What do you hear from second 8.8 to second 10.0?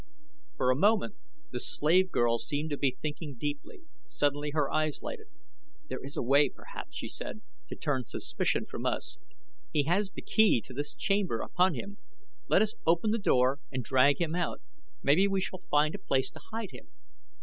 us. He